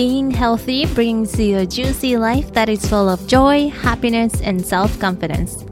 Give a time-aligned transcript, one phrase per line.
[0.00, 4.98] Being healthy brings you a juicy life that is full of joy, happiness, and self
[4.98, 5.62] confidence.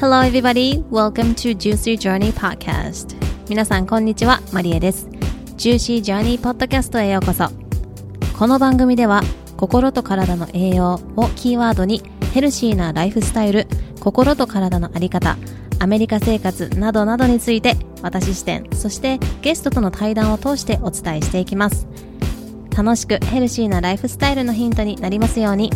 [0.00, 0.82] Hello, everybody.
[0.90, 3.14] Welcome to Juicy Journey Podcast.
[3.48, 4.40] 皆さん、こんにちは。
[4.52, 5.06] マリエです。
[5.56, 7.48] Juicy Journey Podcast へようこそ。
[8.36, 9.22] この番組では、
[9.56, 12.02] 心と体の栄養をキーワードに、
[12.34, 13.68] ヘルシーなライフスタイル、
[14.00, 15.36] 心と体のあり方、
[15.78, 21.86] アメリカ生活などなどについて私視点そしてゲストとの対談を通してお伝えしていきます
[22.78, 25.72] 楽しくヘルシーなライフスタイルのヒントになりますように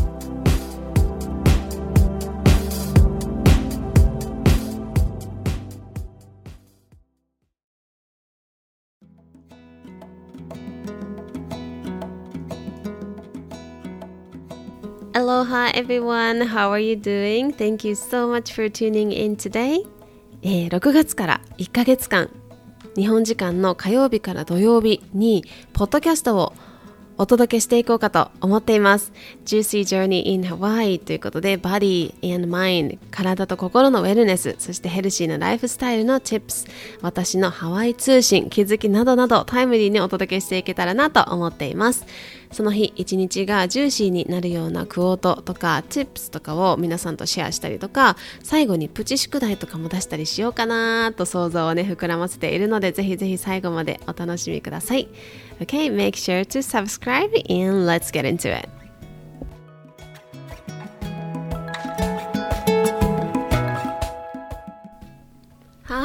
[15.14, 17.52] Aloha everyone, how are you doing?
[17.52, 19.84] Thank you so much for tuning in today.
[20.42, 22.30] えー、6月から1ヶ月間
[22.94, 26.52] 日本時間の火曜日から土曜日にポッドキャストを
[27.22, 29.12] お届けしていこうかと思っています。
[29.44, 36.68] Juicy Journey in Hawaii ということで、Body and Mind、体と心のウェルネス、そしてヘルシーなライフスタイルの Tips、
[37.00, 42.06] 私のハワイ通信、気づきなどなどタイムリーにお届けしていけたらなと思っています。
[42.52, 55.08] その日一日がジューシーになるようなクオートとかチップスとかを皆さんとシェアしたりとか、最後にプチ宿題とかも出したりしようかなと想像をね、膨らませているので、ぜひぜひ最後までお楽しみください。
[55.60, 58.81] Okay, make sure to subscribe and let's get into it.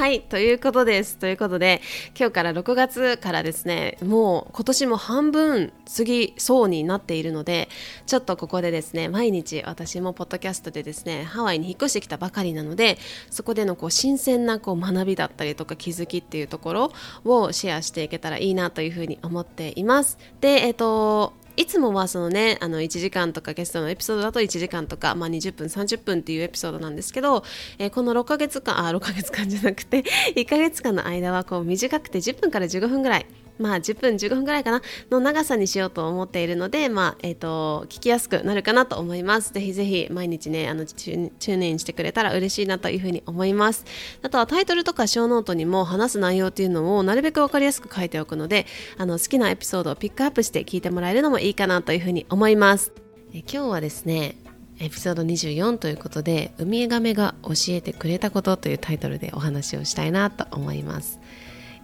[0.08, 1.18] はい、ということです。
[1.18, 1.82] ということで、
[2.18, 7.68] 今日から6月からですね、もう今年も半分過ぎそうになっているので、
[8.06, 12.98] ちょっとここでですね、毎日私もポッドキャストでですね、ハワイに引っ越してきたばかりなので、
[13.30, 16.92] そこでのこう新鮮なこう学びだったりとか気づきっていうところ
[17.26, 20.18] をシェアしていけたらいいなというふうに思っています。
[20.40, 27.44] で、えっ、と、いつもはそのねあの1時間とかゲストのエピソードだと1時間とか、まあ、20分30分っていうエピソードなんですけど、
[27.80, 30.04] えー、この6ヶ月間あ6ヶ月間じゃなくて
[30.36, 33.26] 1ヶ月間の間はこう短くて10分から15分ぐらい
[33.60, 39.54] まあ10分15分ぐらいかなの長さにしようと思っているので、まあえーと、聞きやすくなるかなと思います。
[39.54, 43.86] ぜひぜひ毎日ねあの tune in してくれたら嬉しいなというふうに思います。
[44.22, 48.66] あとはタイトルとかショーノートにも話す内容っていうのをなるべく分かりやすく書いておくので
[48.98, 52.92] あの好きなエピソードをピックアップして聞いてもらえるのもいいかなというふうに思います。
[53.34, 54.38] え今日はですね
[54.80, 61.20] エピソード24ということで「ウミガメが教えてくれたこと」というタイトルでお話をしたいなと思います。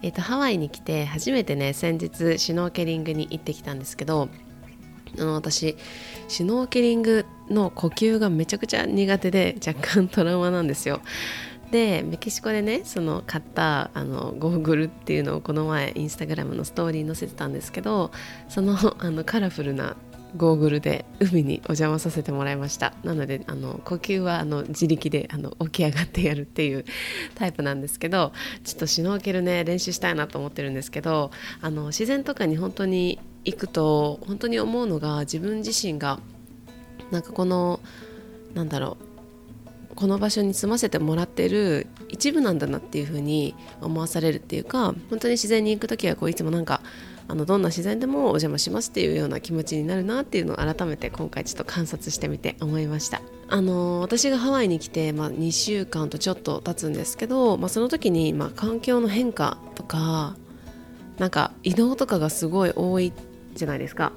[0.04, 4.28] えーと、ハワイに来て初めてね先日シュノーケリングに行ってきたんですけど
[5.18, 5.78] あの私
[6.28, 11.00] シュノーケリングの呼吸がめちゃくちゃ苦手で若干トラウマなんですよ。
[11.70, 18.10] でメキシコでねその買ったあのゴーグルっていうのをこの前インスタグラムのストーリーに載せてたんですけど
[18.50, 19.96] そのあのカラフルな
[20.36, 22.94] ゴーグルで海にお邪魔させてもらいました。
[23.04, 26.84] なのであの呼吸はあの自力であの起き上がってやるっていう
[27.34, 28.32] タイプなんですけど
[28.64, 31.30] ちょっとシュノーケルね練習したいなと思ってるんですけど
[31.60, 36.18] あの自然とかに本当に行くと本当に思うのが自分自身が
[37.10, 37.80] なんかこの
[38.54, 38.96] なんだろ
[39.92, 46.80] うこの場所に住ませてもらってる一部なんだなっていう風に思わされるっていうか本当に自然に行く時はこういつもなんか
[47.26, 53.22] あのどんな自然でもお邪魔しますっていうような気持ちになるなっていうのを改めて今回ちょっと観察してみて思いました。
[53.48, 60.36] あの私がハワイに来て、まあ、2週間とちょっと経つんですけど、まあ、その時に、まあ、環境の変化とか
[61.18, 63.12] なんか移動とかがすごい多い
[63.54, 64.12] じゃないですか。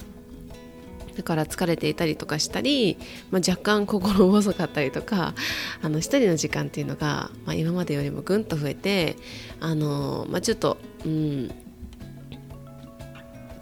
[1.15, 2.99] だから疲れていたりとかしたり、
[3.31, 5.33] まあ、若干心細かったりとか
[5.81, 9.15] あの一人の時間っていうのが、まあ、今までよりもぐんと増えて
[9.59, 11.51] あの、まあ、ちょっと、うん、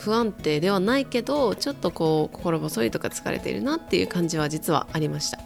[0.06, 5.40] 不安定ではないけどちょっとこう心細いとか疲れているなっていう感じは実はありました。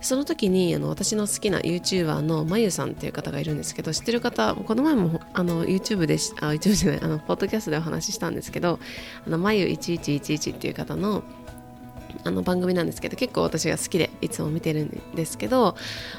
[0.00, 8.78] その時にあの私の好きな YouTuber のまゆさんっていう方がいるんですけど知ってる方この前もあの YouTube であ YouTube じゃないあのポッドキャストでお話ししたんですけど
[9.26, 11.24] あのまゆ1111っていう方の
[12.22, 15.74] あの番組なんですけど結構私が好きでいつも見てるんですけど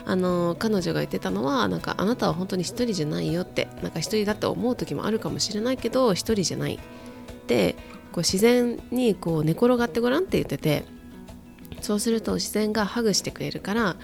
[0.05, 6.79] あの彼女が言ってたのはなんかあなたは本当に一人じゃないよってなんか一人だって思う時もあるかもしれないけど一人じゃない。
[7.45, 7.75] って
[8.11, 10.83] こう自然にこう寝転がってごらんって言ってて
[11.81, 13.95] そうすると自然がハグしてくれるから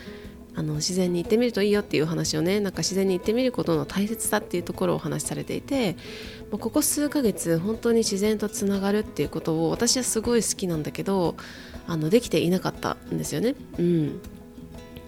[0.54, 5.96] あの自然に行ってみるといいよっていう話をねなんか自然に行ってみることの大切さっていうところをお話しされていて
[6.52, 11.36] ここ数ヶ月本当に自然とつながるっていうことを私はすごい好きなんだけど
[11.88, 13.56] あのできていなかったんですよね。
[13.80, 14.22] うん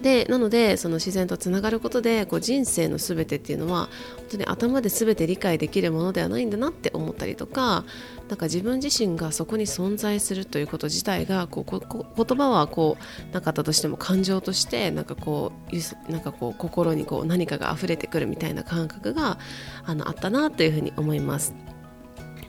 [0.04, 7.86] でなのでその自然とつながることでこう人生の全てっていうのは本当に頭で全て理解できるものではないんだなって思ったりとか
[8.28, 11.80] なんか自分自身がそこに存在するということ自体がこうこ
[12.14, 12.98] 言葉はこ
[13.30, 19.38] うなかったとしても感情としてなんかこうなんかこう心にこう何かが溢れてくるみたいな感覚が
[19.86, 21.54] あのあったなというふうに思います。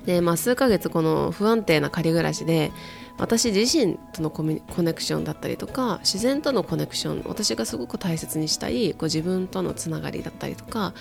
[0.06, 2.72] でまあ、数ヶ月この不安定な仮暮らしで
[3.18, 10.94] 私自身とのコミコネクションだったりとか自然とのコネクション私がすごく大切にしたいこう自分とのつながりだったりとか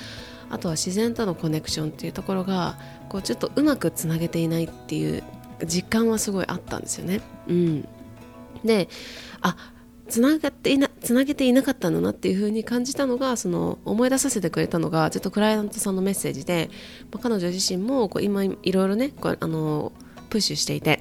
[0.50, 2.78] あとは自然とのコネクションっていうところが
[3.08, 5.22] こうちょっとうまくつなげていないっていう
[5.66, 7.20] 実感はすごいあったんですよね。
[7.48, 7.88] うん、
[8.64, 8.88] で
[9.40, 9.56] あ
[10.08, 16.70] つながっていなつなげていなかったんだなっていう風に感じたのがその思い出させてくれたのがちょっとクライアントさんのメッセージで、
[17.10, 19.92] まあ、彼女自身もこう今いろいろねこうあの
[20.30, 21.00] プッシュしていて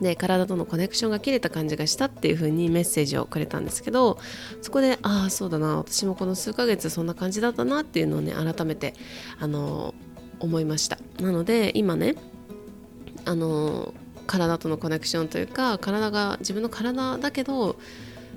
[0.00, 4.18] で体とのコネクションが切れた感じがしたっていう風にメッセージをくれたんですけど
[4.60, 8.94] そこでああそうだな私もこの数ヶ月そんな感じだったなっていうのをね改めて
[9.38, 9.94] あの
[10.40, 10.98] 思いました。
[11.20, 12.16] なので今ね
[13.24, 13.94] あの
[14.26, 17.76] 体とのコネクションというか体が自分の体だけど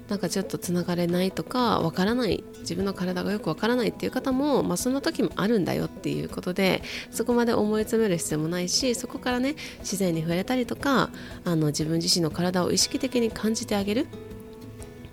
[0.10, 6.82] なんかちょっとつながれないとかわからない自分の体がよくわからないっていう方も、まあ、そんな時もあるんだよっていうことで
[7.12, 11.10] そこまで思い詰める必要もないしそこからね自然に触れたりとか
[11.44, 14.08] あの自分自身の体を意識的に感じてあげる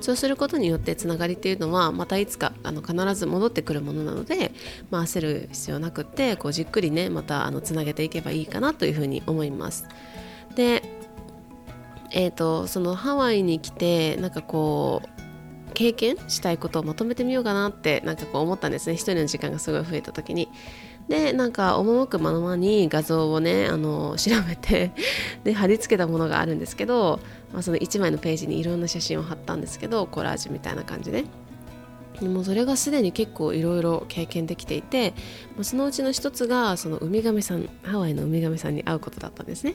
[0.01, 4.53] そうすることによってつながりっていうのはまたいつかあの必ず戻ってくるものなので、
[4.91, 9.87] まあ、焦る必要なくってこうじっくりねまたあのつなげていけばいいかなというふうに思います。
[10.55, 10.83] で
[12.17, 18.95] えーと、そのハワイに来てなんかこう経験したいことをまとめてみようかなってなんかこう思ったんですね。
[18.95, 20.49] 一人の時間がすごい増えた時に。
[21.09, 24.93] でなんか赴くままに画像をねあの調べて
[25.43, 27.21] で貼り付けたものがあるんですけど、
[27.53, 31.29] まあ、その1枚のページにいろんな写真を貼ったんですけどコラージュみたいな感じでで。
[32.23, 35.15] もそれがすでに結構いろいろ経験できていて
[35.63, 39.75] そのうちの一つがそのウミガメさんハワイのウミガメさんに会うことだったんですね。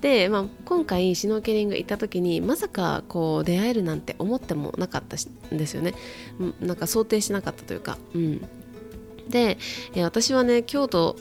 [0.00, 5.16] で、まあ、今回シュノーケリング行った時にまさかこう出会えるなんて思ってもなかった
[5.54, 5.94] んですよね。
[6.60, 7.98] なんか想定しなかったというか。
[8.14, 8.48] うん。
[9.28, 9.58] で
[9.96, 11.16] 私はね京都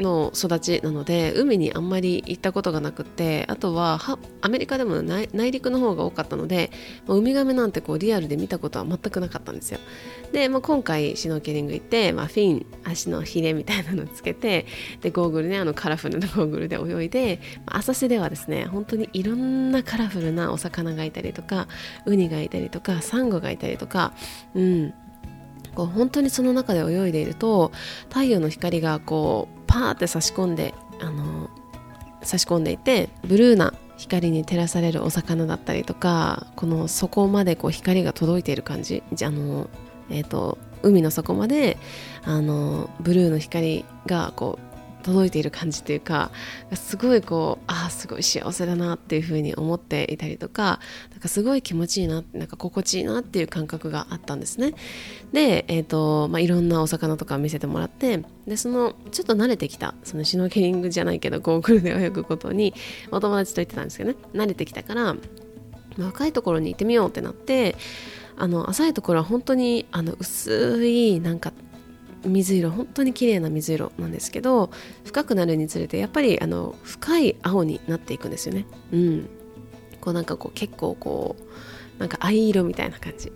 [0.00, 4.00] の育ちなので海にあんまり行ったことがなくてあとは
[4.40, 6.70] アメリカでも内陸の方が多かったので、
[7.06, 9.80] ウミガメなんてこうリアルで見たことは全くなかったんですよ。
[10.32, 14.66] で、まあ、今回シノーケリング行って、まあ、フィン足のヒレみたいなのつけて
[15.00, 21.68] でゴーグルねあのカラフルなゴーグルで泳いで、まあ、浅瀬ではですね本当にいろんなカラフルなお魚がいたりとか
[22.06, 24.12] ウニがいたりとかサンゴがいたりとか
[24.54, 24.94] うん。
[25.74, 27.72] こう本当にその中で泳いでいると
[28.08, 31.50] 太陽の光がこうパーって差し込んであの
[32.22, 39.68] 差し込んでいてブルーな光に照らされるお魚だったりとかこの底までこう光が届いている感じあの、
[40.10, 41.76] えーと海の底まで
[42.24, 44.69] あのブルーの光がこう
[45.00, 46.30] 届いている感じというか
[46.74, 50.80] すごいこうああすごい幸せだなっていうふうに思っていたりとか
[51.10, 54.74] なんかすごい気持ちいいななんか心地いいなっていう感覚があったんですね。
[55.32, 62.74] で、えーとまあ、いろんなお魚とか見せてもらってでそのちょっと慣れてきたそのシュノーケリングじゃないけどゴーグルで泳ぐことに
[63.10, 64.16] お友達と言ってたんですけどね。
[64.34, 65.16] 慣れてきたから
[65.98, 67.76] 若いところに行ってみようってなって
[68.36, 71.52] あの浅いところは本当にあの薄いなんか
[72.24, 74.70] 水色本当に綺麗な水色なんですけど
[75.04, 78.66] 深くなるにつれてやっぱりあの深い青になっていくんですよね。
[78.92, 79.28] うん、
[80.00, 81.44] こうなんかこう結構こう
[82.00, 83.30] なんか藍色みたいな感じ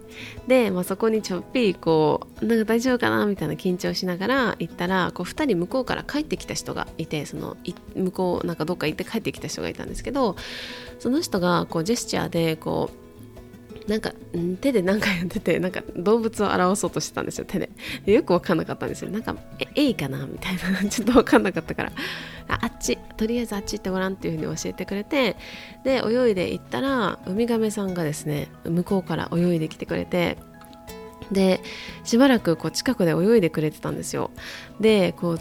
[0.48, 7.58] で、まあ、そこにちょっぴりこうなんか大丈夫かなみたいな緊張しながら行ったらこう2人向こうから帰ってきた人がいてその
[7.94, 10.36] 向こうなんかどっか行って帰ってきた人がいたんですけど
[10.98, 13.03] その人がこうジェスチャーでこう
[13.88, 14.12] なんか
[14.62, 17.68] 手で何かやっててなんか動物を表そうとしてたんですよ手で。
[18.06, 19.10] よく分かんなかったんですよ。
[19.10, 20.26] なんかええいかな？
[20.26, 20.84] みたいな。
[20.88, 21.92] ちょっと分かんなかったから。
[22.48, 22.98] ああっち。
[23.16, 25.36] とりあえずあっち行ってごらんっていうふうに教えてくれて。
[25.84, 30.38] で泳いで行ったらウミガメさんがですね向こうから泳いできてくれて。
[31.30, 31.60] で
[32.04, 34.30] しばらくこう近くで泳いでくれてたんですよ。
[34.80, 35.40] でこう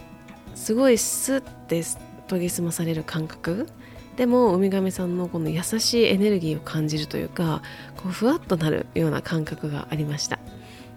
[0.56, 1.82] すごいスッて
[2.28, 3.68] 研ぎ澄まされる感覚。
[4.18, 7.62] でもウミガメさんのこの優しいエネルギーを感じるというか
[7.98, 10.40] こうふわっとなるような感覚がありました。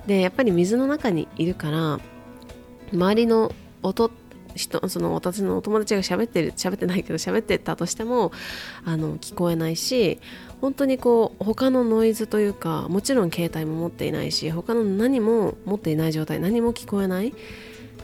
[0.07, 1.99] でやっぱり水の中にいるから
[2.93, 4.11] 周りの音
[4.55, 8.33] 人その私のお友達が喋ってる喋ってないけど喋ってたとしても
[8.85, 10.19] あの聞こえないし
[10.61, 17.35] 本当にこう他のノイズというかもちろん携帯も持っていないし他の何も持っていない状態何も聞こえない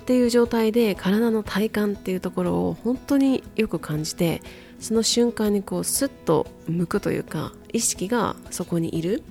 [0.03, 4.43] っていう状態で体の体感っていうところを本当によく感じて
[4.81, 9.23] その瞬間にこうスッと向くというか意識がそこにいる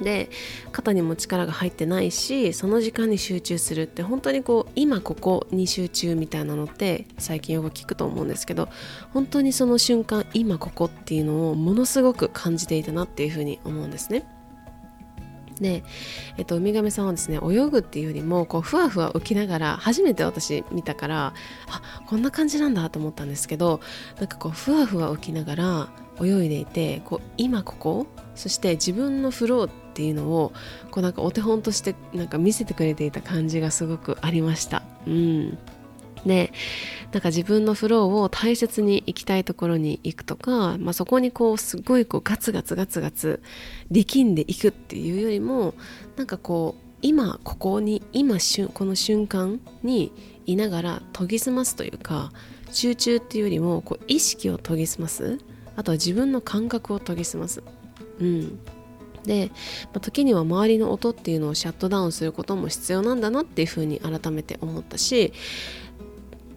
[0.00, 0.30] で
[0.70, 8.68] 肩にも力が入ってないしその時間に集中するって本当にこう今ここに集中みたいなのって最近よく聞くと思うんですけど
[9.12, 14.24] 本当にその瞬間今ここっていうのをものすごく感じていたなっていうふうに思うんですね。
[15.60, 15.84] で、
[16.36, 21.34] えっと、ウミガメさんはですね泳ぐっていうよりもこうふわふわ浮きながら初めて私見たから
[21.68, 23.80] あこんな感じなんだと思ったんですけど
[24.18, 25.88] なんかこうふわふわ浮きながら
[26.20, 30.52] 泳いでいてこう今ここそして自分のフローっていうのを
[30.90, 34.82] こうなんかお手本としてなんか見せてくれていた感じがすごくありました。
[35.06, 35.58] うん
[36.26, 36.52] で
[37.12, 43.42] なんか自分のフローを大切に行きたいところに行くとか、まあ、そこにこうすごいこうガツガツガツガツ
[43.90, 45.74] 力んでいくっていうよりも
[46.16, 48.38] なんかこう今ここに今
[48.72, 50.12] この瞬間に
[50.46, 52.32] いながら研ぎ澄ますというか
[52.72, 55.38] 集中っていうよりもこう意識を研ぎ澄ます。
[55.76, 57.62] あとは自分の感覚を研ぎ澄ます。
[58.20, 58.58] うん。
[59.24, 59.50] で、
[59.86, 65.32] まあ、時には周りの音っていうのをシャットダウンすることも必要なんだなっていうふうに改めて思ったし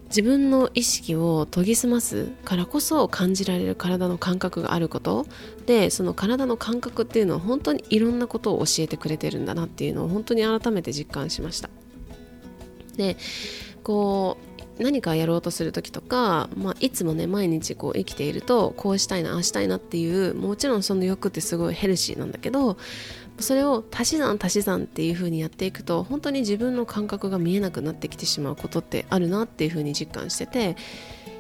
[0.07, 5.25] 自分の意識を研ぎ澄ますからこそ感じられる体の感覚があること。
[5.65, 11.69] でその体の感覚っていうのは本当にいろんなことを教えてくれてるんだなっていうのを本当に改めて実感しました。
[12.95, 13.17] で
[13.83, 14.37] こ
[14.79, 22.77] う何かやろうとする時とか、まあ、いつもね毎日こう生きているとこうしたいなああしたいなっていうもちろんその欲ってすごいヘルシーなんだけど
[23.39, 30.75] それを足し算足し算っていう風にやっていくと本当に自分の感覚が見えなくなってきてしまうことってあるなっていう風に実感してて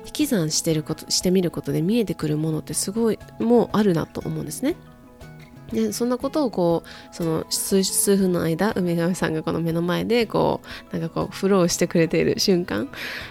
[0.05, 4.75] 引き算してることしてみることで見えてくるものってすごいもうあるなと思うんですね。
[5.71, 10.61] でそんなことをこうその数数分の間梅上さんがこの目の前でこ
[10.93, 12.87] うなんかこうフローしてくれている瞬間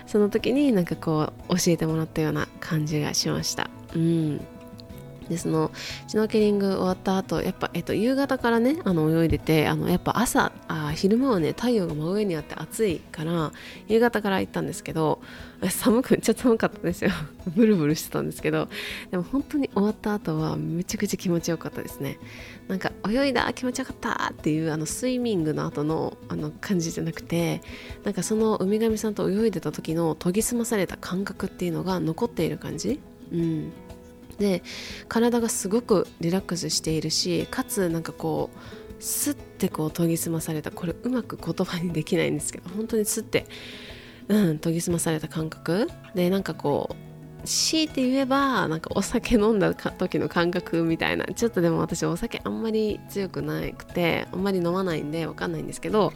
[0.07, 4.41] その時になんかこう教えてもらったような感じがしましたうん
[5.29, 5.71] でその
[6.07, 13.53] シュノーケリング終わった後やっぱ、えっと、夕方からねあの泳いでてあのやっぱ朝あ昼間はね太陽が真上にあって暑いから
[13.89, 15.21] 夕方から行ったんですけど
[15.71, 17.11] 寒くめっちゃ寒かったですよ。
[17.57, 18.69] ブルブルしてたんですけど
[19.11, 22.19] でも本当に終わった後はめちゃくちゃ気持ちよかったですね。
[22.69, 27.63] なんか泳いだ気持ちよかったっていうあのスイミングの後のあの感じじゃなくて
[28.05, 33.01] なんかそのウミガメさんと泳いでた時の研ぎ澄まされた感覚っていうのが残っている感じ。
[33.33, 33.73] うん。
[34.39, 34.63] で
[35.09, 43.47] 体がすごくリラックスしているしかつなんかこうスッてこう研ぎ澄まされたこれうまく言葉にできないんですけど本当にスッて、
[44.29, 45.89] うん、研ぎ澄まされた感覚。
[46.15, 47.07] でなんかこう
[47.47, 56.13] 強いて言えばなんかお酒飲んだ時の感覚みたいなちょっとでも私お酒あんまり強くなくてあんまり飲まないんでわかんないんですけど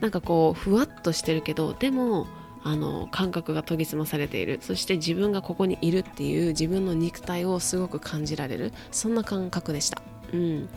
[0.00, 2.26] なんかこうふわっとしてるけどでも
[2.62, 4.58] あの感覚が研ぎ澄まされている。
[4.62, 8.72] そして自分がここにいるっていう自分の肉体をすごく感じられる。
[8.90, 10.02] そんな感覚でした。
[10.32, 10.68] うん。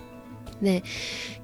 [0.62, 0.84] で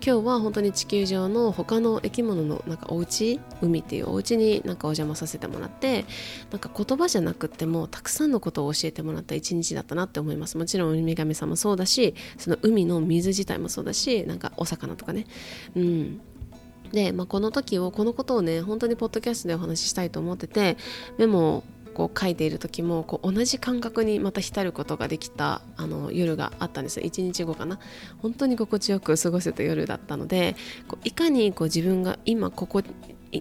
[0.05, 6.05] 今日は本当に地球上の他の生き物のなんかお家海っていうお家になんかお邪魔させてもらって
[6.51, 10.57] なんか言葉じゃなくてもたくさんのことを教えてもらった一日だったなって思います。
[10.57, 15.25] もちろんウミガメさんもそうだしその海の水自体もそうだしなんかお魚とかね。
[15.75, 16.21] うん。
[16.91, 20.77] で、まあ、この時をこのことをね本当にポッドキャストでお話ししたいと思ってて
[21.17, 27.05] メモをこう書いている時もこう同じ感覚にまた浸ることができたあの夜があったんですよ。
[27.05, 27.79] 1日後かな。
[28.21, 30.55] 本当に心地よく過ごせた夜だったので
[30.87, 32.81] こういかにこう自分が今ここ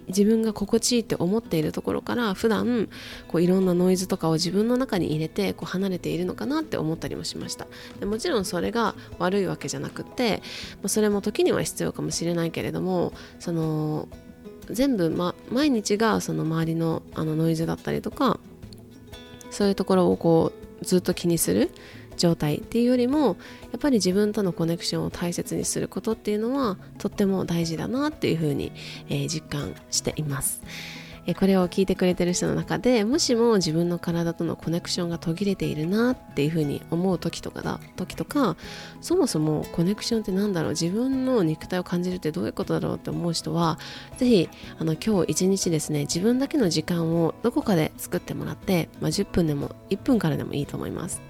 [0.07, 2.89] 自分が心地いいって思っているところから普段
[3.27, 7.67] こういろんなノイズとかを自分の中に入れてこう離れているのかなって思ったりもしました。
[7.99, 10.41] でもちろんそれが悪いわけじゃなくて、
[10.75, 14.07] まあ、それも時には必要かもしれないけれどもその
[14.69, 18.39] 全部、ま、毎日がその周りのあのノイズだったりとか
[19.49, 21.71] そういうところをこうずっと気にする
[22.19, 23.37] 状態っていうよりも
[23.71, 28.71] やっぱり自分とのコネクションを大切にすることっていうのはとっても大事だなっていうふうに、
[29.09, 30.61] えー、実感しています。
[31.33, 38.55] これを聞いてくれてる人の中でもしも自分の体とのコネクションが途切れているなっていうふうに思う時とかだ時とか
[39.01, 40.71] そもそもコネクションって何だろう？
[40.71, 43.77] 自分の肉体を感じるってどういうことだろうって思う人は
[44.17, 44.49] 是非
[44.79, 51.21] あの今日一日ですね自分だけの時間をどこかで作ってもらって、まあ、10分でも1分からでもいいと思います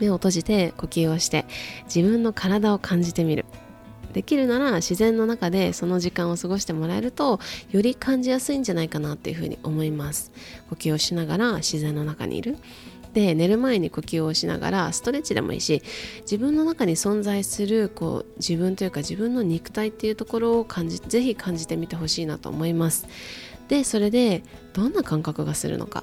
[0.00, 1.46] 目を閉じて呼吸をして
[1.84, 3.44] 自分の体を感じてみる。
[4.12, 7.38] できるなら自然の中でその時間を過ごしてもらえると
[7.70, 10.32] より感じやすいんじゃないかなっていうふうに思います。
[10.68, 12.56] 呼吸をしながら自然の中にいる。
[13.12, 15.82] で寝る前に呼吸をしながらストレッチでもいいし
[16.22, 23.08] 自分の中に存在するこう自分というか自分の肉体っていうところを感じぜひ感じてみてほしいなと思います。
[23.68, 24.42] でそれで
[24.72, 26.02] どんな感覚がするのか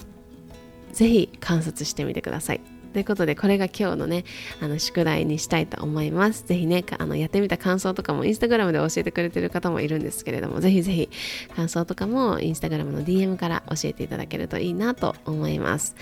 [0.93, 2.76] ぜひ観察してみてください。
[2.97, 4.23] ということで、これが今日のね、
[4.59, 6.47] あの宿題にしたいと思います。
[6.47, 11.09] ぜひね、あのやってみた感想とかもインスタグラムで教えてくれてる方もいるんですけれども、ぜひぜひ
[11.55, 15.95] 感想とかもインスタグラムの DM から教えていただけるといいなと思います。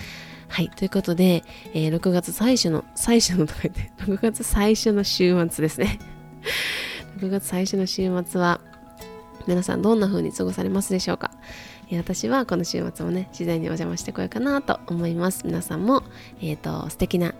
[0.48, 0.70] はい。
[0.70, 5.98] ということで、えー、6月最初の、最初のとか言って、 6月最初の週末ですね。
[7.20, 8.62] 6月最初の週末は、
[9.46, 11.30] 皆さんどんな風に過ごされますでしょうか？
[11.92, 15.42] 私はこの週末もね自然にお邪魔してこようかなと思います。
[15.46, 16.02] 皆さんも、
[16.40, 17.34] えーと、素敵な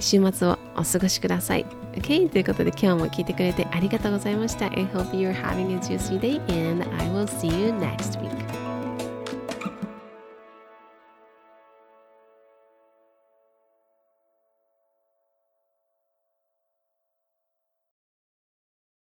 [0.00, 1.66] 週末をお過ごしください。
[1.92, 4.66] OK ということで今日も聞いてくれてありがとうございました。
[4.66, 6.40] I hope you're having a juicy day
[6.70, 8.55] and I will see you next week.